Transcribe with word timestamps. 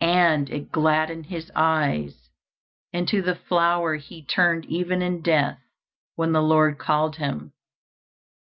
And 0.00 0.50
it 0.50 0.70
gladdened 0.70 1.26
his 1.26 1.50
eyes, 1.56 2.30
and 2.92 3.08
to 3.08 3.20
the 3.22 3.34
flower 3.34 3.96
he 3.96 4.22
turned, 4.22 4.66
even 4.66 5.02
in 5.02 5.20
death, 5.20 5.58
when 6.14 6.30
the 6.30 6.40
Lord 6.42 6.78
called 6.78 7.16
him. 7.16 7.52